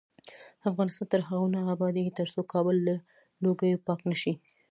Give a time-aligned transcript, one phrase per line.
[0.69, 2.95] افغانستان تر هغو نه ابادیږي، ترڅو کابل له
[3.43, 4.33] لوګیو پاک نشي.